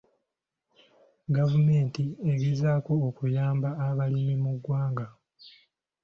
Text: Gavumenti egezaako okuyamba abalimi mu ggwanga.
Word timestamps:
Gavumenti 1.35 2.03
egezaako 2.31 2.93
okuyamba 3.09 3.69
abalimi 3.87 4.35
mu 4.43 4.51
ggwanga. 4.57 5.07